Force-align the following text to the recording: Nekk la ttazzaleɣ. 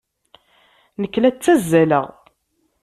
Nekk 1.01 1.15
la 1.19 1.29
ttazzaleɣ. 1.35 2.05